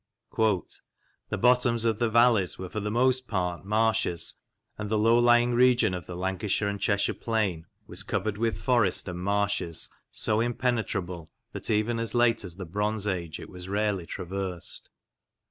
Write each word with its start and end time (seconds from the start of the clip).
"The 1.29 1.37
bottoms 1.39 1.85
of 1.85 1.99
the 1.99 2.09
valleys 2.09 2.57
were 2.57 2.69
for 2.71 2.79
the 2.79 2.89
most 2.89 3.27
part 3.27 3.63
marshes, 3.65 4.33
30 4.79 4.89
MEMORIALS 4.89 5.05
OF 5.05 5.05
OLD 5.15 5.23
LANCASHIRE 5.23 5.43
and 5.43 5.51
the 5.51 5.51
low 5.51 5.53
lying 5.53 5.53
region 5.53 5.93
of 5.93 6.07
the 6.07 6.15
Lancashire 6.15 6.67
and 6.67 6.81
Cheshire 6.81 7.13
plain 7.13 7.67
was 7.85 8.01
covered 8.01 8.39
with 8.39 8.57
forest 8.59 9.07
and 9.07 9.19
marshes 9.19 9.91
so 10.09 10.39
impenetrable 10.39 11.29
that 11.51 11.69
even 11.69 11.99
as 11.99 12.15
late 12.15 12.43
as 12.43 12.55
the 12.55 12.65
Bronze 12.65 13.05
Age 13.05 13.39
it 13.39 13.47
was 13.49 13.69
rarely 13.69 14.07
traversed. 14.07 14.89